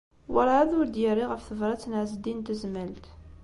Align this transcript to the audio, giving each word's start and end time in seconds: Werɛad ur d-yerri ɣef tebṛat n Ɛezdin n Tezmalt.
Werɛad 0.33 0.71
ur 0.79 0.85
d-yerri 0.87 1.25
ɣef 1.27 1.41
tebṛat 1.43 1.83
n 1.87 1.97
Ɛezdin 1.99 2.37
n 2.41 2.45
Tezmalt. 2.47 3.05